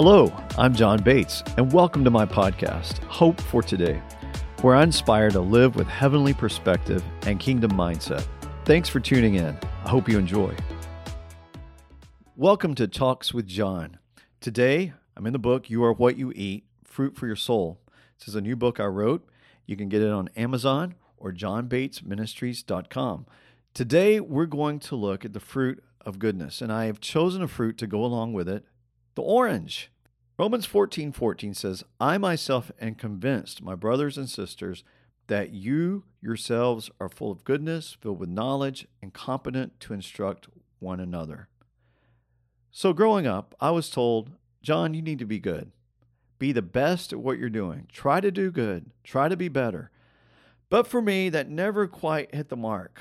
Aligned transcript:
Hello, 0.00 0.32
I'm 0.56 0.76
John 0.76 1.02
Bates, 1.02 1.42
and 1.56 1.72
welcome 1.72 2.04
to 2.04 2.10
my 2.10 2.24
podcast, 2.24 2.98
Hope 3.06 3.40
for 3.40 3.64
Today, 3.64 4.00
where 4.62 4.76
I 4.76 4.84
inspire 4.84 5.28
to 5.30 5.40
live 5.40 5.74
with 5.74 5.88
heavenly 5.88 6.32
perspective 6.32 7.02
and 7.22 7.40
kingdom 7.40 7.72
mindset. 7.72 8.24
Thanks 8.64 8.88
for 8.88 9.00
tuning 9.00 9.34
in. 9.34 9.58
I 9.84 9.88
hope 9.88 10.08
you 10.08 10.16
enjoy. 10.16 10.54
Welcome 12.36 12.76
to 12.76 12.86
Talks 12.86 13.34
with 13.34 13.48
John. 13.48 13.98
Today, 14.40 14.92
I'm 15.16 15.26
in 15.26 15.32
the 15.32 15.38
book 15.40 15.68
You 15.68 15.82
Are 15.82 15.92
What 15.92 16.16
You 16.16 16.32
Eat 16.36 16.64
Fruit 16.84 17.16
for 17.16 17.26
Your 17.26 17.34
Soul. 17.34 17.80
This 18.20 18.28
is 18.28 18.36
a 18.36 18.40
new 18.40 18.54
book 18.54 18.78
I 18.78 18.84
wrote. 18.84 19.28
You 19.66 19.74
can 19.74 19.88
get 19.88 20.02
it 20.02 20.12
on 20.12 20.30
Amazon 20.36 20.94
or 21.16 21.32
johnbatesministries.com. 21.32 23.26
Today, 23.74 24.20
we're 24.20 24.46
going 24.46 24.78
to 24.78 24.94
look 24.94 25.24
at 25.24 25.32
the 25.32 25.40
fruit 25.40 25.82
of 26.06 26.20
goodness, 26.20 26.62
and 26.62 26.72
I 26.72 26.84
have 26.84 27.00
chosen 27.00 27.42
a 27.42 27.48
fruit 27.48 27.76
to 27.78 27.88
go 27.88 28.04
along 28.04 28.32
with 28.32 28.48
it 28.48 28.64
the 29.18 29.22
orange. 29.22 29.90
Romans 30.38 30.64
14 30.64 31.10
14 31.10 31.52
says, 31.52 31.82
I 31.98 32.18
myself 32.18 32.70
am 32.80 32.94
convinced, 32.94 33.60
my 33.60 33.74
brothers 33.74 34.16
and 34.16 34.30
sisters, 34.30 34.84
that 35.26 35.50
you 35.50 36.04
yourselves 36.22 36.88
are 37.00 37.08
full 37.08 37.32
of 37.32 37.42
goodness, 37.42 37.96
filled 38.00 38.20
with 38.20 38.28
knowledge, 38.28 38.86
and 39.02 39.12
competent 39.12 39.80
to 39.80 39.92
instruct 39.92 40.46
one 40.78 41.00
another. 41.00 41.48
So, 42.70 42.92
growing 42.92 43.26
up, 43.26 43.56
I 43.60 43.72
was 43.72 43.90
told, 43.90 44.30
John, 44.62 44.94
you 44.94 45.02
need 45.02 45.18
to 45.18 45.24
be 45.24 45.40
good. 45.40 45.72
Be 46.38 46.52
the 46.52 46.62
best 46.62 47.12
at 47.12 47.18
what 47.18 47.38
you're 47.38 47.50
doing. 47.50 47.88
Try 47.92 48.20
to 48.20 48.30
do 48.30 48.52
good. 48.52 48.92
Try 49.02 49.28
to 49.28 49.36
be 49.36 49.48
better. 49.48 49.90
But 50.70 50.86
for 50.86 51.02
me, 51.02 51.28
that 51.30 51.50
never 51.50 51.88
quite 51.88 52.32
hit 52.32 52.50
the 52.50 52.56
mark. 52.56 53.00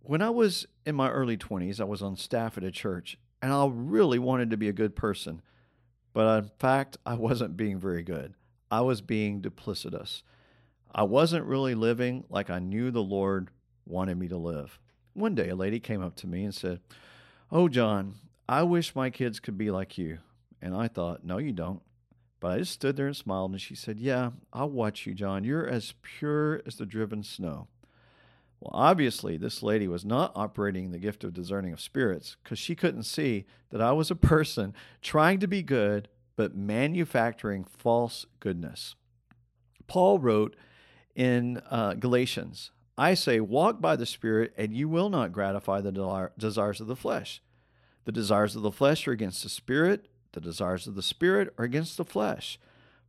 When 0.00 0.22
I 0.22 0.30
was 0.30 0.66
in 0.86 0.94
my 0.94 1.10
early 1.10 1.36
20s, 1.36 1.78
I 1.78 1.84
was 1.84 2.00
on 2.00 2.16
staff 2.16 2.56
at 2.56 2.64
a 2.64 2.70
church, 2.70 3.18
and 3.42 3.52
I 3.52 3.68
really 3.70 4.20
wanted 4.20 4.50
to 4.50 4.56
be 4.56 4.68
a 4.68 4.72
good 4.72 4.96
person. 4.96 5.42
But 6.12 6.44
in 6.44 6.50
fact, 6.58 6.96
I 7.04 7.14
wasn't 7.14 7.56
being 7.56 7.78
very 7.78 8.02
good. 8.02 8.34
I 8.70 8.80
was 8.82 9.00
being 9.00 9.42
duplicitous. 9.42 10.22
I 10.94 11.02
wasn't 11.02 11.46
really 11.46 11.74
living 11.74 12.24
like 12.28 12.48
I 12.48 12.60
knew 12.60 12.90
the 12.90 13.02
Lord 13.02 13.50
wanted 13.86 14.18
me 14.18 14.28
to 14.28 14.36
live. 14.36 14.78
One 15.14 15.34
day, 15.34 15.48
a 15.48 15.56
lady 15.56 15.80
came 15.80 16.02
up 16.02 16.14
to 16.16 16.26
me 16.26 16.44
and 16.44 16.54
said, 16.54 16.80
Oh, 17.50 17.68
John, 17.68 18.14
I 18.48 18.62
wish 18.62 18.94
my 18.94 19.10
kids 19.10 19.40
could 19.40 19.58
be 19.58 19.70
like 19.70 19.98
you. 19.98 20.18
And 20.60 20.74
I 20.74 20.88
thought, 20.88 21.24
No, 21.24 21.38
you 21.38 21.52
don't. 21.52 21.82
But 22.40 22.52
I 22.52 22.58
just 22.58 22.72
stood 22.72 22.96
there 22.96 23.06
and 23.06 23.16
smiled, 23.16 23.52
and 23.52 23.60
she 23.60 23.74
said, 23.74 23.98
Yeah, 23.98 24.30
I'll 24.52 24.70
watch 24.70 25.06
you, 25.06 25.14
John. 25.14 25.44
You're 25.44 25.66
as 25.66 25.94
pure 26.02 26.62
as 26.66 26.76
the 26.76 26.86
driven 26.86 27.22
snow. 27.22 27.68
Well, 28.62 28.70
obviously, 28.74 29.36
this 29.36 29.60
lady 29.60 29.88
was 29.88 30.04
not 30.04 30.30
operating 30.36 30.92
the 30.92 31.00
gift 31.00 31.24
of 31.24 31.34
discerning 31.34 31.72
of 31.72 31.80
spirits 31.80 32.36
because 32.42 32.60
she 32.60 32.76
couldn't 32.76 33.02
see 33.02 33.44
that 33.70 33.80
I 33.80 33.90
was 33.90 34.08
a 34.08 34.14
person 34.14 34.72
trying 35.00 35.40
to 35.40 35.48
be 35.48 35.64
good 35.64 36.08
but 36.36 36.54
manufacturing 36.54 37.64
false 37.64 38.24
goodness. 38.38 38.94
Paul 39.88 40.20
wrote 40.20 40.54
in 41.16 41.60
uh, 41.70 41.94
Galatians, 41.94 42.70
I 42.96 43.14
say, 43.14 43.40
walk 43.40 43.80
by 43.80 43.96
the 43.96 44.06
Spirit, 44.06 44.54
and 44.56 44.72
you 44.72 44.88
will 44.88 45.10
not 45.10 45.32
gratify 45.32 45.80
the 45.80 46.30
desires 46.38 46.80
of 46.80 46.86
the 46.86 46.94
flesh. 46.94 47.42
The 48.04 48.12
desires 48.12 48.54
of 48.54 48.62
the 48.62 48.70
flesh 48.70 49.08
are 49.08 49.12
against 49.12 49.42
the 49.42 49.48
Spirit, 49.48 50.06
the 50.34 50.40
desires 50.40 50.86
of 50.86 50.94
the 50.94 51.02
Spirit 51.02 51.52
are 51.58 51.64
against 51.64 51.96
the 51.96 52.04
flesh. 52.04 52.60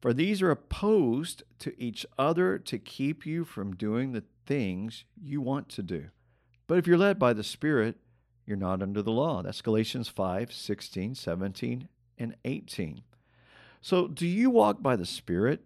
For 0.03 0.11
these 0.11 0.41
are 0.41 0.51
opposed 0.51 1.43
to 1.59 1.81
each 1.81 2.05
other 2.19 2.59
to 2.59 2.77
keep 2.77 3.25
you 3.25 3.45
from 3.45 3.73
doing 3.73 4.11
the 4.11 4.25
things 4.45 5.05
you 5.15 5.39
want 5.39 5.69
to 5.69 5.81
do. 5.81 6.07
But 6.67 6.77
if 6.77 6.85
you're 6.85 6.97
led 6.97 7.17
by 7.17 7.31
the 7.31 7.41
Spirit, 7.41 7.95
you're 8.45 8.57
not 8.57 8.81
under 8.81 9.01
the 9.01 9.13
law. 9.13 9.41
That's 9.41 9.61
Galatians 9.61 10.09
5 10.09 10.51
16, 10.51 11.15
17, 11.15 11.87
and 12.17 12.35
18. 12.43 13.03
So, 13.79 14.09
do 14.09 14.27
you 14.27 14.49
walk 14.49 14.83
by 14.83 14.97
the 14.97 15.05
Spirit 15.05 15.61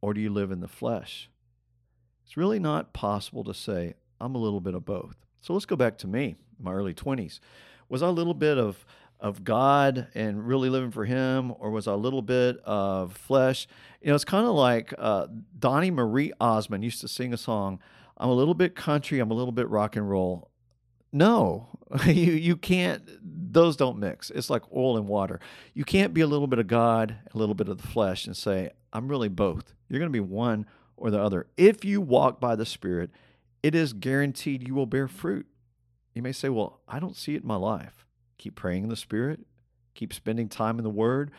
or 0.00 0.14
do 0.14 0.20
you 0.20 0.30
live 0.30 0.52
in 0.52 0.60
the 0.60 0.68
flesh? 0.68 1.28
It's 2.24 2.36
really 2.36 2.60
not 2.60 2.92
possible 2.92 3.42
to 3.42 3.52
say, 3.52 3.94
I'm 4.20 4.36
a 4.36 4.38
little 4.38 4.60
bit 4.60 4.76
of 4.76 4.84
both. 4.84 5.16
So, 5.40 5.54
let's 5.54 5.66
go 5.66 5.74
back 5.74 5.98
to 5.98 6.06
me, 6.06 6.36
my 6.60 6.72
early 6.72 6.94
20s. 6.94 7.40
Was 7.88 8.00
I 8.00 8.06
a 8.06 8.12
little 8.12 8.32
bit 8.32 8.58
of 8.58 8.86
of 9.20 9.44
God 9.44 10.08
and 10.14 10.46
really 10.46 10.68
living 10.68 10.90
for 10.90 11.04
Him, 11.04 11.52
or 11.58 11.70
was 11.70 11.88
I 11.88 11.92
a 11.92 11.96
little 11.96 12.22
bit 12.22 12.58
of 12.64 13.12
flesh? 13.12 13.66
You 14.00 14.08
know, 14.08 14.14
it's 14.14 14.24
kind 14.24 14.46
of 14.46 14.54
like 14.54 14.92
uh, 14.98 15.26
Donny 15.58 15.90
Marie 15.90 16.32
Osmond 16.40 16.84
used 16.84 17.00
to 17.00 17.08
sing 17.08 17.32
a 17.32 17.36
song. 17.38 17.80
I'm 18.16 18.28
a 18.28 18.34
little 18.34 18.54
bit 18.54 18.74
country. 18.74 19.18
I'm 19.18 19.30
a 19.30 19.34
little 19.34 19.52
bit 19.52 19.68
rock 19.68 19.96
and 19.96 20.08
roll. 20.08 20.50
No, 21.12 21.68
you 22.06 22.32
you 22.32 22.56
can't. 22.56 23.02
Those 23.22 23.76
don't 23.76 23.98
mix. 23.98 24.30
It's 24.30 24.50
like 24.50 24.62
oil 24.74 24.96
and 24.96 25.08
water. 25.08 25.40
You 25.74 25.84
can't 25.84 26.12
be 26.12 26.20
a 26.20 26.26
little 26.26 26.46
bit 26.46 26.58
of 26.58 26.66
God, 26.66 27.16
a 27.32 27.38
little 27.38 27.54
bit 27.54 27.68
of 27.68 27.80
the 27.80 27.88
flesh, 27.88 28.26
and 28.26 28.36
say 28.36 28.70
I'm 28.92 29.08
really 29.08 29.28
both. 29.28 29.74
You're 29.88 30.00
going 30.00 30.12
to 30.12 30.16
be 30.16 30.20
one 30.20 30.66
or 30.96 31.10
the 31.10 31.20
other. 31.20 31.46
If 31.56 31.84
you 31.84 32.00
walk 32.00 32.40
by 32.40 32.56
the 32.56 32.66
Spirit, 32.66 33.10
it 33.62 33.74
is 33.74 33.92
guaranteed 33.92 34.66
you 34.66 34.74
will 34.74 34.86
bear 34.86 35.08
fruit. 35.08 35.46
You 36.14 36.22
may 36.22 36.32
say, 36.32 36.48
"Well, 36.48 36.80
I 36.88 36.98
don't 36.98 37.16
see 37.16 37.34
it 37.34 37.42
in 37.42 37.48
my 37.48 37.56
life." 37.56 38.05
Keep 38.38 38.54
praying 38.54 38.84
in 38.84 38.88
the 38.88 38.96
Spirit. 38.96 39.40
Keep 39.94 40.12
spending 40.12 40.48
time 40.48 40.78
in 40.78 40.84
the 40.84 40.90
Word. 40.90 41.30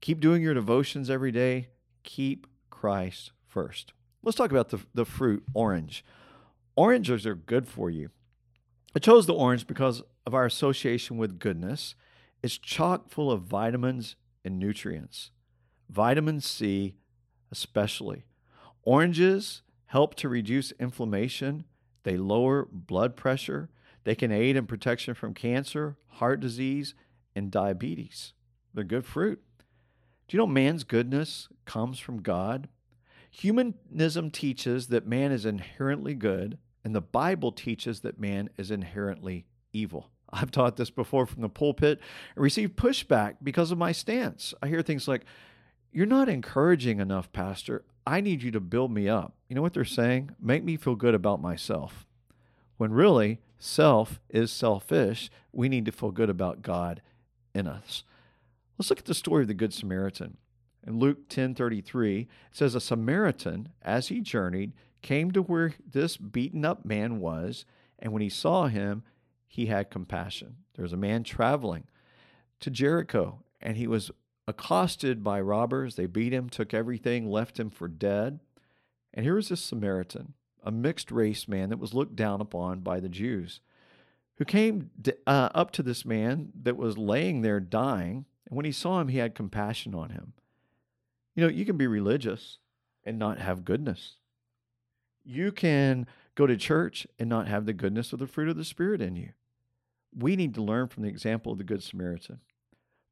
Keep 0.00 0.20
doing 0.20 0.42
your 0.42 0.54
devotions 0.54 1.10
every 1.10 1.32
day. 1.32 1.68
Keep 2.02 2.46
Christ 2.70 3.32
first. 3.46 3.92
Let's 4.22 4.36
talk 4.36 4.50
about 4.50 4.70
the, 4.70 4.80
the 4.94 5.04
fruit 5.04 5.44
orange. 5.54 6.04
Oranges 6.76 7.26
are 7.26 7.34
good 7.34 7.68
for 7.68 7.90
you. 7.90 8.10
I 8.94 8.98
chose 8.98 9.26
the 9.26 9.34
orange 9.34 9.66
because 9.66 10.02
of 10.26 10.34
our 10.34 10.46
association 10.46 11.16
with 11.16 11.38
goodness. 11.38 11.94
It's 12.42 12.58
chock 12.58 13.10
full 13.10 13.30
of 13.30 13.42
vitamins 13.42 14.16
and 14.44 14.58
nutrients, 14.58 15.30
vitamin 15.88 16.40
C 16.40 16.94
especially. 17.50 18.24
Oranges 18.82 19.62
help 19.86 20.14
to 20.16 20.28
reduce 20.28 20.72
inflammation, 20.72 21.64
they 22.02 22.16
lower 22.16 22.68
blood 22.70 23.16
pressure, 23.16 23.70
they 24.04 24.14
can 24.14 24.30
aid 24.30 24.56
in 24.56 24.66
protection 24.66 25.14
from 25.14 25.34
cancer, 25.34 25.96
heart 26.12 26.40
disease, 26.40 26.94
and 27.34 27.50
diabetes. 27.50 28.32
They're 28.72 28.84
good 28.84 29.06
fruit. 29.06 29.42
Do 30.28 30.36
you 30.36 30.38
know 30.38 30.46
man's 30.46 30.84
goodness 30.84 31.48
comes 31.64 31.98
from 31.98 32.22
God? 32.22 32.68
Humanism 33.30 34.30
teaches 34.30 34.86
that 34.88 35.06
man 35.06 35.32
is 35.32 35.44
inherently 35.44 36.14
good, 36.14 36.58
and 36.84 36.94
the 36.94 37.00
Bible 37.00 37.50
teaches 37.50 38.00
that 38.00 38.20
man 38.20 38.48
is 38.56 38.70
inherently 38.70 39.46
evil. 39.72 40.10
I've 40.30 40.50
taught 40.50 40.76
this 40.76 40.90
before 40.90 41.26
from 41.26 41.42
the 41.42 41.48
pulpit 41.48 42.00
and 42.34 42.42
received 42.42 42.76
pushback 42.76 43.36
because 43.42 43.70
of 43.70 43.78
my 43.78 43.92
stance. 43.92 44.54
I 44.62 44.68
hear 44.68 44.82
things 44.82 45.08
like, 45.08 45.24
You're 45.92 46.06
not 46.06 46.28
encouraging 46.28 47.00
enough, 47.00 47.32
Pastor. 47.32 47.84
I 48.06 48.20
need 48.20 48.42
you 48.42 48.50
to 48.50 48.60
build 48.60 48.92
me 48.92 49.08
up. 49.08 49.36
You 49.48 49.56
know 49.56 49.62
what 49.62 49.74
they're 49.74 49.84
saying? 49.84 50.30
Make 50.40 50.64
me 50.64 50.76
feel 50.76 50.94
good 50.94 51.14
about 51.14 51.40
myself. 51.40 52.06
When 52.76 52.92
really, 52.92 53.40
self 53.58 54.20
is 54.28 54.52
selfish. 54.52 55.30
We 55.52 55.68
need 55.68 55.86
to 55.86 55.92
feel 55.92 56.10
good 56.10 56.30
about 56.30 56.62
God 56.62 57.00
in 57.54 57.66
us. 57.66 58.04
Let's 58.78 58.90
look 58.90 58.98
at 58.98 59.04
the 59.06 59.14
story 59.14 59.42
of 59.42 59.48
the 59.48 59.54
Good 59.54 59.72
Samaritan. 59.72 60.36
In 60.86 60.98
Luke 60.98 61.28
10:33, 61.28 62.22
it 62.22 62.28
says 62.52 62.74
a 62.74 62.80
Samaritan 62.80 63.70
as 63.82 64.08
he 64.08 64.20
journeyed 64.20 64.72
came 65.00 65.30
to 65.30 65.42
where 65.42 65.74
this 65.90 66.16
beaten 66.16 66.64
up 66.64 66.84
man 66.84 67.20
was, 67.20 67.64
and 67.98 68.12
when 68.12 68.22
he 68.22 68.28
saw 68.28 68.66
him, 68.66 69.02
he 69.46 69.66
had 69.66 69.90
compassion. 69.90 70.56
There 70.74 70.82
was 70.82 70.92
a 70.92 70.98
man 70.98 71.24
traveling 71.24 71.86
to 72.60 72.70
Jericho, 72.70 73.44
and 73.60 73.76
he 73.76 73.86
was 73.86 74.10
accosted 74.46 75.22
by 75.22 75.40
robbers. 75.40 75.96
They 75.96 76.06
beat 76.06 76.32
him, 76.32 76.50
took 76.50 76.74
everything, 76.74 77.30
left 77.30 77.58
him 77.58 77.70
for 77.70 77.88
dead. 77.88 78.40
And 79.14 79.24
here 79.24 79.36
was 79.36 79.48
this 79.48 79.62
Samaritan 79.62 80.34
a 80.64 80.72
mixed 80.72 81.10
race 81.10 81.46
man 81.46 81.68
that 81.68 81.78
was 81.78 81.94
looked 81.94 82.16
down 82.16 82.40
upon 82.40 82.80
by 82.80 82.98
the 82.98 83.08
Jews, 83.08 83.60
who 84.36 84.44
came 84.44 84.90
uh, 85.26 85.50
up 85.54 85.70
to 85.72 85.82
this 85.82 86.04
man 86.04 86.50
that 86.62 86.76
was 86.76 86.98
laying 86.98 87.42
there 87.42 87.60
dying. 87.60 88.24
And 88.48 88.56
when 88.56 88.64
he 88.64 88.72
saw 88.72 89.00
him, 89.00 89.08
he 89.08 89.18
had 89.18 89.34
compassion 89.34 89.94
on 89.94 90.10
him. 90.10 90.32
You 91.36 91.44
know, 91.44 91.50
you 91.50 91.64
can 91.64 91.76
be 91.76 91.86
religious 91.86 92.58
and 93.04 93.18
not 93.18 93.38
have 93.38 93.64
goodness. 93.64 94.16
You 95.24 95.52
can 95.52 96.06
go 96.34 96.46
to 96.46 96.56
church 96.56 97.06
and 97.18 97.28
not 97.28 97.48
have 97.48 97.66
the 97.66 97.72
goodness 97.72 98.12
of 98.12 98.18
the 98.18 98.26
fruit 98.26 98.48
of 98.48 98.56
the 98.56 98.64
Spirit 98.64 99.00
in 99.00 99.16
you. 99.16 99.30
We 100.16 100.36
need 100.36 100.54
to 100.54 100.62
learn 100.62 100.88
from 100.88 101.02
the 101.02 101.08
example 101.08 101.52
of 101.52 101.58
the 101.58 101.64
Good 101.64 101.82
Samaritan. 101.82 102.40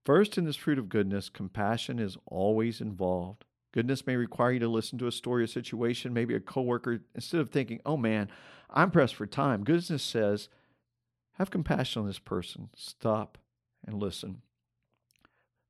First, 0.05 0.37
in 0.37 0.45
this 0.45 0.57
fruit 0.57 0.79
of 0.79 0.89
goodness, 0.89 1.29
compassion 1.29 1.99
is 1.99 2.17
always 2.27 2.81
involved. 2.81 3.45
Goodness 3.73 4.07
may 4.07 4.17
require 4.17 4.53
you 4.53 4.61
to 4.61 4.69
listen 4.69 4.99
to 4.99 5.07
a 5.07 5.13
story, 5.13 5.45
a 5.45 5.49
situation, 5.49 6.13
maybe 6.13 6.35
a 6.35 6.41
coworker, 6.41 7.01
instead 7.15 7.41
of 7.41 7.51
thinking, 7.51 7.81
oh 7.87 7.97
man, 7.97 8.29
I'm 8.69 8.91
pressed 8.91 9.15
for 9.15 9.27
time. 9.27 9.65
Goodness 9.65 10.03
says, 10.03 10.49
have 11.33 11.51
compassion 11.51 12.03
on 12.03 12.07
this 12.07 12.19
person. 12.19 12.69
Stop 12.77 13.39
and 13.87 13.99
listen. 13.99 14.43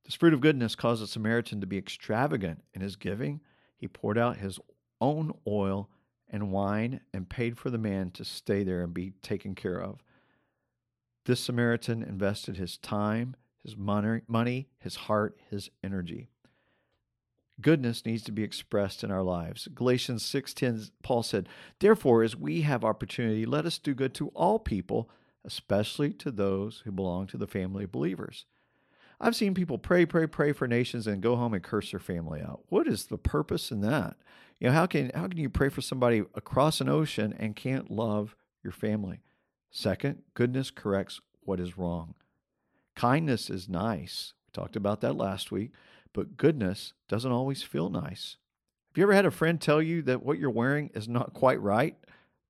This 0.05 0.17
fruit 0.17 0.35
of 0.35 0.41
goodness 0.41 0.75
caused 0.75 1.01
the 1.01 1.07
Samaritan 1.07 1.61
to 1.61 1.67
be 1.67 1.79
extravagant 1.79 2.65
in 2.75 2.81
his 2.81 2.97
giving. 2.97 3.41
He 3.77 3.87
poured 3.87 4.19
out 4.19 4.39
his 4.39 4.59
own 5.01 5.33
oil 5.47 5.89
and 6.29 6.51
wine 6.51 7.01
and 7.15 7.29
paid 7.29 7.57
for 7.57 7.71
the 7.71 7.79
man 7.79 8.11
to 8.13 8.25
stay 8.25 8.65
there 8.65 8.83
and 8.83 8.93
be 8.93 9.13
taken 9.23 9.55
care 9.55 9.81
of. 9.81 10.03
This 11.25 11.41
Samaritan 11.41 12.03
invested 12.03 12.57
his 12.57 12.79
time, 12.79 13.37
his 13.63 13.77
money, 13.77 14.23
money, 14.27 14.67
his 14.81 14.97
heart, 14.97 15.39
his 15.51 15.71
energy. 15.85 16.31
Goodness 17.63 18.05
needs 18.05 18.23
to 18.25 18.33
be 18.33 18.43
expressed 18.43 19.03
in 19.05 19.11
our 19.11 19.23
lives. 19.23 19.69
Galatians 19.75 20.25
6:10 20.25 20.91
Paul 21.03 21.23
said, 21.23 21.49
"Therefore 21.79 22.23
as 22.23 22.37
we 22.37 22.63
have 22.63 22.85
opportunity, 22.85 23.47
let 23.47 23.65
us 23.65 23.79
do 23.79 23.95
good 23.95 24.15
to 24.15 24.29
all 24.29 24.59
people, 24.59 25.09
especially 25.45 26.13
to 26.15 26.31
those 26.31 26.81
who 26.81 26.93
belong 26.93 27.27
to 27.29 27.39
the 27.39 27.47
family 27.47 27.85
of 27.85 27.93
believers." 27.93 28.45
I've 29.21 29.37
seen 29.37 29.55
people 29.55 29.79
pray, 29.79 30.05
pray, 30.05 30.27
pray 30.27 30.51
for 30.51 30.67
nations 30.67 31.07
and 31.07 31.23
go 31.23 31.37
home 31.37 31.55
and 31.55 31.63
curse 31.63 31.93
their 31.93 32.01
family 32.01 32.43
out. 32.43 32.65
What 32.69 32.89
is 32.89 33.07
the 33.07 33.19
purpose 33.19 33.71
in 33.71 33.81
that? 33.83 34.17
You 34.59 34.67
know, 34.67 34.75
how 34.75 34.87
can 34.87 35.13
how 35.15 35.29
can 35.29 35.39
you 35.39 35.49
pray 35.49 35.69
for 35.69 35.81
somebody 35.81 36.25
across 36.35 36.81
an 36.81 36.89
ocean 36.89 37.33
and 37.33 37.55
can't 37.55 37.91
love 37.91 38.35
your 38.65 38.73
family? 38.73 39.23
Second, 39.71 40.23
goodness 40.35 40.71
corrects 40.71 41.21
what 41.41 41.61
is 41.61 41.79
wrong. 41.79 42.15
Kindness 42.95 43.49
is 43.49 43.69
nice. 43.69 44.35
We 44.47 44.53
talked 44.53 44.77
about 44.77 45.01
that 45.01 45.17
last 45.17 45.51
week, 45.51 45.73
but 46.13 46.37
goodness 46.37 46.93
doesn't 47.09 47.33
always 47.33 47.63
feel 47.63 47.89
nice. 47.89 48.37
Have 48.91 48.99
you 48.99 49.05
ever 49.05 49.15
had 49.15 49.27
a 49.27 49.31
friend 49.31 49.61
tell 49.61 49.81
you 49.81 50.03
that 50.03 50.23
what 50.23 50.39
you're 50.39 50.51
wearing 50.51 50.91
is 50.95 51.09
not 51.09 51.33
quite 51.33 51.61
right? 51.61 51.97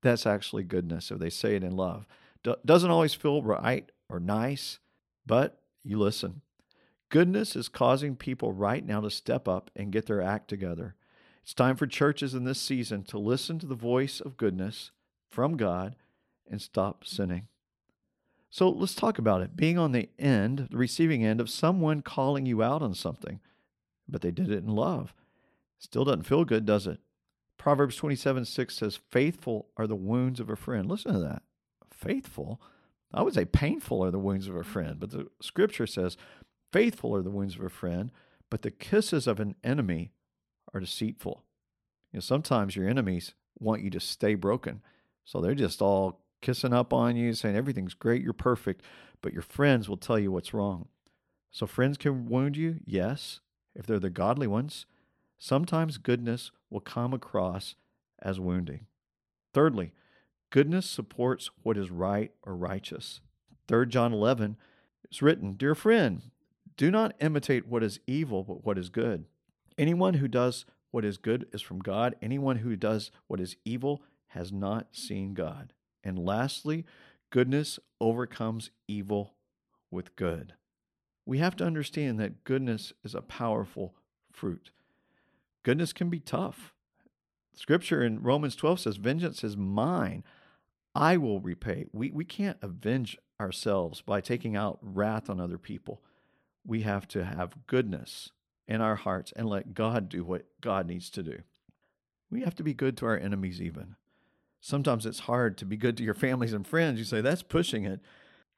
That's 0.01 0.25
actually 0.25 0.63
goodness 0.63 1.11
if 1.11 1.19
they 1.19 1.29
say 1.29 1.55
it 1.55 1.63
in 1.63 1.75
love. 1.75 2.05
Do- 2.43 2.57
doesn't 2.65 2.91
always 2.91 3.13
feel 3.13 3.41
right 3.41 3.89
or 4.09 4.19
nice, 4.19 4.79
but 5.25 5.61
you 5.83 5.97
listen. 5.97 6.41
Goodness 7.09 7.55
is 7.55 7.69
causing 7.69 8.15
people 8.15 8.51
right 8.51 8.85
now 8.85 8.99
to 8.99 9.09
step 9.09 9.47
up 9.47 9.71
and 9.75 9.91
get 9.91 10.07
their 10.07 10.21
act 10.21 10.49
together. 10.49 10.95
It's 11.43 11.53
time 11.53 11.75
for 11.75 11.87
churches 11.87 12.33
in 12.33 12.43
this 12.43 12.59
season 12.59 13.03
to 13.05 13.17
listen 13.17 13.59
to 13.59 13.65
the 13.65 13.75
voice 13.75 14.19
of 14.19 14.37
goodness 14.37 14.91
from 15.29 15.55
God 15.57 15.95
and 16.49 16.61
stop 16.61 17.05
sinning. 17.05 17.47
So 18.49 18.69
let's 18.69 18.95
talk 18.95 19.17
about 19.17 19.41
it. 19.41 19.55
Being 19.55 19.77
on 19.77 19.93
the 19.93 20.09
end, 20.19 20.67
the 20.69 20.77
receiving 20.77 21.25
end 21.25 21.41
of 21.41 21.49
someone 21.49 22.01
calling 22.01 22.45
you 22.45 22.61
out 22.61 22.81
on 22.81 22.93
something, 22.93 23.39
but 24.07 24.21
they 24.21 24.31
did 24.31 24.51
it 24.51 24.63
in 24.63 24.67
love. 24.67 25.13
Still 25.79 26.05
doesn't 26.05 26.23
feel 26.23 26.45
good, 26.45 26.65
does 26.65 26.87
it? 26.87 26.99
Proverbs 27.57 27.95
27 27.95 28.45
6 28.45 28.75
says, 28.75 28.99
Faithful 29.09 29.67
are 29.77 29.87
the 29.87 29.95
wounds 29.95 30.39
of 30.39 30.49
a 30.49 30.55
friend. 30.55 30.89
Listen 30.89 31.13
to 31.13 31.19
that. 31.19 31.43
Faithful? 31.89 32.61
I 33.13 33.21
would 33.21 33.35
say 33.35 33.45
painful 33.45 34.03
are 34.03 34.11
the 34.11 34.19
wounds 34.19 34.47
of 34.47 34.55
a 34.55 34.63
friend, 34.63 34.99
but 34.99 35.11
the 35.11 35.27
scripture 35.41 35.85
says, 35.85 36.17
Faithful 36.71 37.15
are 37.15 37.21
the 37.21 37.29
wounds 37.29 37.55
of 37.55 37.61
a 37.61 37.69
friend, 37.69 38.11
but 38.49 38.63
the 38.63 38.71
kisses 38.71 39.27
of 39.27 39.39
an 39.39 39.55
enemy 39.63 40.11
are 40.73 40.79
deceitful. 40.79 41.43
You 42.11 42.17
know, 42.17 42.21
sometimes 42.21 42.75
your 42.75 42.87
enemies 42.87 43.33
want 43.59 43.83
you 43.83 43.89
to 43.91 43.99
stay 43.99 44.35
broken. 44.35 44.81
So 45.25 45.39
they're 45.39 45.55
just 45.55 45.81
all 45.81 46.21
kissing 46.41 46.73
up 46.73 46.91
on 46.91 47.15
you, 47.15 47.33
saying 47.33 47.55
everything's 47.55 47.93
great, 47.93 48.21
you're 48.21 48.33
perfect, 48.33 48.81
but 49.21 49.33
your 49.33 49.41
friends 49.41 49.87
will 49.87 49.97
tell 49.97 50.19
you 50.19 50.31
what's 50.31 50.53
wrong. 50.53 50.87
So 51.51 51.67
friends 51.67 51.97
can 51.97 52.27
wound 52.27 52.57
you, 52.57 52.79
yes, 52.83 53.39
if 53.75 53.85
they're 53.85 53.99
the 53.99 54.09
godly 54.09 54.47
ones. 54.47 54.85
Sometimes 55.37 55.97
goodness 55.97 56.51
will 56.69 56.79
come 56.79 57.13
across 57.13 57.75
as 58.21 58.39
wounding. 58.39 58.85
Thirdly, 59.53 59.91
goodness 60.49 60.89
supports 60.89 61.49
what 61.61 61.77
is 61.77 61.91
right 61.91 62.31
or 62.43 62.55
righteous. 62.55 63.21
3 63.67 63.87
John 63.87 64.13
11 64.13 64.57
is 65.11 65.21
written, 65.21 65.53
Dear 65.53 65.75
friend, 65.75 66.21
do 66.77 66.89
not 66.89 67.15
imitate 67.19 67.67
what 67.67 67.83
is 67.83 67.99
evil, 68.07 68.43
but 68.43 68.65
what 68.65 68.77
is 68.77 68.89
good. 68.89 69.25
Anyone 69.77 70.15
who 70.15 70.27
does 70.27 70.65
what 70.91 71.05
is 71.05 71.17
good 71.17 71.47
is 71.51 71.61
from 71.61 71.79
God. 71.79 72.15
Anyone 72.21 72.57
who 72.57 72.75
does 72.75 73.11
what 73.27 73.39
is 73.39 73.55
evil 73.65 74.03
has 74.27 74.51
not 74.51 74.87
seen 74.91 75.33
God. 75.33 75.73
And 76.03 76.19
lastly, 76.19 76.85
goodness 77.29 77.79
overcomes 77.99 78.71
evil 78.87 79.33
with 79.89 80.15
good. 80.15 80.53
We 81.25 81.37
have 81.39 81.55
to 81.57 81.65
understand 81.65 82.19
that 82.19 82.43
goodness 82.43 82.93
is 83.03 83.15
a 83.15 83.21
powerful 83.21 83.95
fruit. 84.31 84.71
Goodness 85.63 85.93
can 85.93 86.09
be 86.09 86.19
tough. 86.19 86.73
Scripture 87.53 88.03
in 88.03 88.21
Romans 88.21 88.55
12 88.55 88.81
says, 88.81 88.97
Vengeance 88.97 89.43
is 89.43 89.55
mine. 89.55 90.23
I 90.95 91.17
will 91.17 91.39
repay. 91.39 91.85
We, 91.93 92.11
we 92.11 92.25
can't 92.25 92.57
avenge 92.61 93.17
ourselves 93.39 94.01
by 94.01 94.21
taking 94.21 94.55
out 94.55 94.79
wrath 94.81 95.29
on 95.29 95.39
other 95.39 95.57
people. 95.57 96.01
We 96.65 96.81
have 96.81 97.07
to 97.09 97.23
have 97.23 97.67
goodness 97.67 98.31
in 98.67 98.81
our 98.81 98.95
hearts 98.95 99.33
and 99.35 99.47
let 99.47 99.73
God 99.73 100.09
do 100.09 100.23
what 100.23 100.45
God 100.61 100.87
needs 100.87 101.09
to 101.11 101.23
do. 101.23 101.39
We 102.29 102.41
have 102.41 102.55
to 102.55 102.63
be 102.63 102.73
good 102.73 102.97
to 102.97 103.05
our 103.05 103.17
enemies, 103.17 103.61
even 103.61 103.95
sometimes 104.63 105.05
it's 105.05 105.19
hard 105.19 105.57
to 105.57 105.65
be 105.65 105.75
good 105.75 105.97
to 105.97 106.03
your 106.03 106.13
families 106.13 106.53
and 106.53 106.65
friends. 106.65 106.97
You 106.97 107.03
say, 107.03 107.19
that's 107.19 107.43
pushing 107.43 107.83
it. 107.83 107.99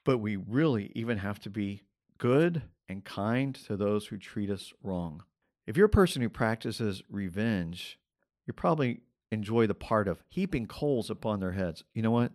But 0.03 0.19
we 0.19 0.35
really 0.35 0.91
even 0.94 1.18
have 1.18 1.39
to 1.41 1.50
be 1.50 1.81
good 2.17 2.63
and 2.88 3.03
kind 3.03 3.56
to 3.56 3.75
those 3.75 4.07
who 4.07 4.17
treat 4.17 4.50
us 4.50 4.73
wrong. 4.83 5.23
If 5.65 5.77
you're 5.77 5.88
a 5.88 5.89
person 5.89 6.21
who 6.21 6.29
practices 6.29 7.01
revenge, 7.09 8.00
you 8.45 8.53
probably 8.53 9.01
enjoy 9.31 9.67
the 9.67 9.73
part 9.73 10.07
of 10.07 10.23
heaping 10.29 10.67
coals 10.67 11.09
upon 11.09 11.39
their 11.39 11.53
heads. 11.53 11.83
You 11.94 12.01
know 12.01 12.12
what? 12.12 12.31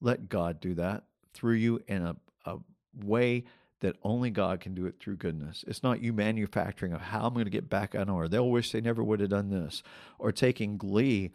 Let 0.00 0.28
God 0.28 0.60
do 0.60 0.74
that 0.74 1.04
through 1.34 1.54
you 1.54 1.80
in 1.86 2.04
a, 2.04 2.16
a 2.44 2.58
way 2.94 3.44
that 3.80 3.96
only 4.02 4.30
God 4.30 4.60
can 4.60 4.74
do 4.74 4.86
it 4.86 4.94
through 5.00 5.16
goodness. 5.16 5.64
It's 5.66 5.82
not 5.82 6.02
you 6.02 6.12
manufacturing 6.12 6.92
of 6.92 7.00
how 7.00 7.26
I'm 7.26 7.34
going 7.34 7.46
to 7.46 7.50
get 7.50 7.68
back 7.68 7.94
on 7.94 8.08
or 8.08 8.28
they'll 8.28 8.50
wish 8.50 8.72
they 8.72 8.80
never 8.80 9.02
would 9.02 9.20
have 9.20 9.30
done 9.30 9.50
this 9.50 9.82
or 10.18 10.32
taking 10.32 10.76
glee 10.76 11.32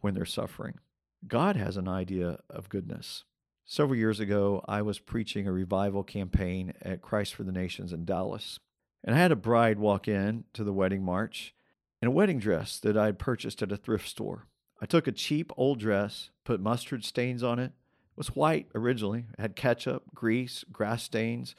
when 0.00 0.14
they're 0.14 0.24
suffering. 0.24 0.78
God 1.26 1.56
has 1.56 1.76
an 1.76 1.88
idea 1.88 2.38
of 2.48 2.70
goodness. 2.70 3.24
Several 3.72 3.96
years 3.96 4.18
ago, 4.18 4.64
I 4.66 4.82
was 4.82 4.98
preaching 4.98 5.46
a 5.46 5.52
revival 5.52 6.02
campaign 6.02 6.72
at 6.82 7.02
Christ 7.02 7.36
for 7.36 7.44
the 7.44 7.52
Nations 7.52 7.92
in 7.92 8.04
Dallas. 8.04 8.58
And 9.04 9.14
I 9.14 9.18
had 9.20 9.30
a 9.30 9.36
bride 9.36 9.78
walk 9.78 10.08
in 10.08 10.42
to 10.54 10.64
the 10.64 10.72
wedding 10.72 11.04
march 11.04 11.54
in 12.02 12.08
a 12.08 12.10
wedding 12.10 12.40
dress 12.40 12.80
that 12.80 12.96
I 12.96 13.04
had 13.04 13.20
purchased 13.20 13.62
at 13.62 13.70
a 13.70 13.76
thrift 13.76 14.08
store. 14.08 14.48
I 14.82 14.86
took 14.86 15.06
a 15.06 15.12
cheap 15.12 15.52
old 15.56 15.78
dress, 15.78 16.30
put 16.42 16.60
mustard 16.60 17.04
stains 17.04 17.44
on 17.44 17.60
it. 17.60 17.66
It 17.66 18.16
was 18.16 18.34
white 18.34 18.66
originally, 18.74 19.26
it 19.38 19.40
had 19.40 19.54
ketchup, 19.54 20.02
grease, 20.16 20.64
grass 20.72 21.04
stains, 21.04 21.54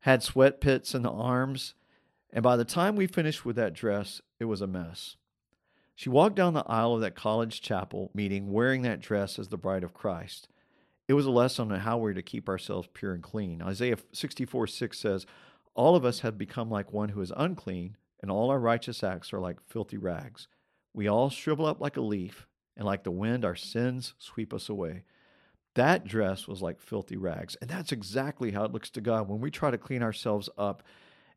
had 0.00 0.22
sweat 0.22 0.58
pits 0.58 0.94
in 0.94 1.02
the 1.02 1.10
arms. 1.10 1.74
And 2.32 2.42
by 2.42 2.56
the 2.56 2.64
time 2.64 2.96
we 2.96 3.06
finished 3.06 3.44
with 3.44 3.56
that 3.56 3.74
dress, 3.74 4.22
it 4.40 4.46
was 4.46 4.62
a 4.62 4.66
mess. 4.66 5.16
She 5.94 6.08
walked 6.08 6.36
down 6.36 6.54
the 6.54 6.64
aisle 6.66 6.94
of 6.94 7.02
that 7.02 7.14
college 7.14 7.60
chapel 7.60 8.10
meeting 8.14 8.52
wearing 8.52 8.80
that 8.82 9.00
dress 9.00 9.38
as 9.38 9.48
the 9.48 9.58
bride 9.58 9.84
of 9.84 9.92
Christ. 9.92 10.48
It 11.12 11.14
was 11.14 11.26
a 11.26 11.30
lesson 11.30 11.70
on 11.70 11.80
how 11.80 11.98
we're 11.98 12.14
to 12.14 12.22
keep 12.22 12.48
ourselves 12.48 12.88
pure 12.94 13.12
and 13.12 13.22
clean. 13.22 13.60
Isaiah 13.60 13.98
64 14.14 14.66
6 14.66 14.98
says, 14.98 15.26
All 15.74 15.94
of 15.94 16.06
us 16.06 16.20
have 16.20 16.38
become 16.38 16.70
like 16.70 16.90
one 16.90 17.10
who 17.10 17.20
is 17.20 17.30
unclean, 17.36 17.98
and 18.22 18.30
all 18.30 18.48
our 18.48 18.58
righteous 18.58 19.04
acts 19.04 19.30
are 19.34 19.38
like 19.38 19.60
filthy 19.60 19.98
rags. 19.98 20.48
We 20.94 21.08
all 21.08 21.28
shrivel 21.28 21.66
up 21.66 21.82
like 21.82 21.98
a 21.98 22.00
leaf, 22.00 22.46
and 22.78 22.86
like 22.86 23.04
the 23.04 23.10
wind, 23.10 23.44
our 23.44 23.54
sins 23.54 24.14
sweep 24.16 24.54
us 24.54 24.70
away. 24.70 25.04
That 25.74 26.06
dress 26.06 26.48
was 26.48 26.62
like 26.62 26.80
filthy 26.80 27.18
rags. 27.18 27.58
And 27.60 27.68
that's 27.68 27.92
exactly 27.92 28.52
how 28.52 28.64
it 28.64 28.72
looks 28.72 28.88
to 28.92 29.02
God 29.02 29.28
when 29.28 29.42
we 29.42 29.50
try 29.50 29.70
to 29.70 29.76
clean 29.76 30.02
ourselves 30.02 30.48
up 30.56 30.82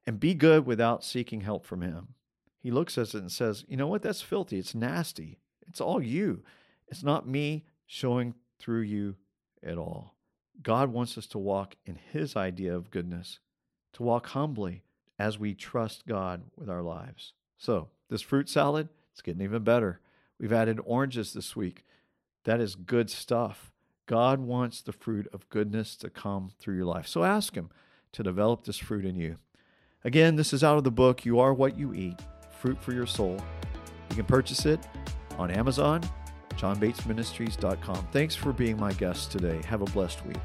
and 0.07 0.21
be 0.21 0.35
good 0.35 0.65
without 0.65 1.03
seeking 1.03 1.41
help 1.41 1.65
from 1.65 1.81
Him. 1.81 2.13
He 2.59 2.71
looks 2.71 2.97
at 2.97 3.09
it 3.09 3.15
and 3.15 3.29
says, 3.29 3.65
You 3.67 3.75
know 3.75 3.87
what? 3.87 4.03
That's 4.03 4.21
filthy. 4.21 4.57
It's 4.57 4.73
nasty. 4.73 5.41
It's 5.67 5.81
all 5.81 6.01
you. 6.01 6.43
It's 6.87 7.03
not 7.03 7.27
me 7.27 7.65
showing 7.85 8.35
through 8.57 8.83
you 8.83 9.17
at 9.65 9.77
all. 9.77 10.15
God 10.61 10.91
wants 10.91 11.17
us 11.17 11.27
to 11.27 11.37
walk 11.37 11.75
in 11.85 11.97
His 12.11 12.35
idea 12.35 12.75
of 12.75 12.91
goodness, 12.91 13.39
to 13.93 14.03
walk 14.03 14.27
humbly 14.27 14.83
as 15.17 15.39
we 15.39 15.53
trust 15.53 16.07
God 16.07 16.43
with 16.55 16.69
our 16.69 16.81
lives. 16.81 17.33
So, 17.57 17.89
this 18.09 18.21
fruit 18.21 18.49
salad, 18.49 18.89
it's 19.11 19.21
getting 19.21 19.41
even 19.41 19.63
better. 19.63 19.99
We've 20.39 20.53
added 20.53 20.79
oranges 20.85 21.33
this 21.33 21.55
week. 21.55 21.85
That 22.43 22.59
is 22.59 22.75
good 22.75 23.09
stuff. 23.09 23.71
God 24.05 24.39
wants 24.39 24.81
the 24.81 24.91
fruit 24.91 25.27
of 25.33 25.49
goodness 25.49 25.95
to 25.97 26.09
come 26.09 26.51
through 26.59 26.75
your 26.75 26.85
life. 26.85 27.07
So 27.07 27.23
ask 27.23 27.55
Him 27.55 27.69
to 28.11 28.23
develop 28.23 28.63
this 28.63 28.77
fruit 28.77 29.05
in 29.05 29.15
you. 29.15 29.37
Again, 30.03 30.35
this 30.35 30.53
is 30.53 30.63
out 30.63 30.77
of 30.77 30.83
the 30.83 30.91
book, 30.91 31.25
You 31.25 31.39
Are 31.39 31.53
What 31.53 31.77
You 31.77 31.93
Eat 31.93 32.19
Fruit 32.59 32.79
for 32.79 32.93
Your 32.93 33.07
Soul. 33.07 33.39
You 34.11 34.15
can 34.17 34.25
purchase 34.25 34.65
it 34.65 34.79
on 35.37 35.49
Amazon, 35.49 36.01
johnbatesministries.com. 36.57 38.07
Thanks 38.11 38.35
for 38.35 38.53
being 38.53 38.77
my 38.77 38.93
guest 38.93 39.31
today. 39.31 39.61
Have 39.67 39.81
a 39.81 39.85
blessed 39.85 40.25
week. 40.25 40.37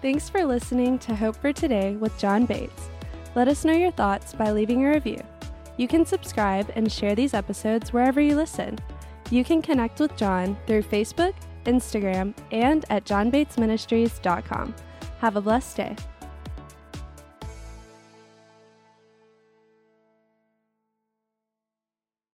Thanks 0.00 0.28
for 0.28 0.44
listening 0.44 0.98
to 1.00 1.14
Hope 1.14 1.36
for 1.36 1.52
Today 1.52 1.96
with 1.96 2.16
John 2.18 2.44
Bates. 2.44 2.90
Let 3.34 3.48
us 3.48 3.64
know 3.64 3.72
your 3.72 3.92
thoughts 3.92 4.34
by 4.34 4.50
leaving 4.50 4.84
a 4.84 4.90
review. 4.90 5.22
You 5.76 5.88
can 5.88 6.04
subscribe 6.04 6.70
and 6.74 6.90
share 6.90 7.14
these 7.14 7.34
episodes 7.34 7.92
wherever 7.92 8.20
you 8.20 8.36
listen. 8.36 8.78
You 9.30 9.44
can 9.44 9.62
connect 9.62 10.00
with 10.00 10.16
John 10.16 10.56
through 10.66 10.82
Facebook, 10.82 11.34
Instagram, 11.64 12.34
and 12.50 12.84
at 12.90 13.04
johnbatesministries.com. 13.04 14.74
Have 15.20 15.36
a 15.36 15.40
blessed 15.40 15.76
day. 15.76 15.96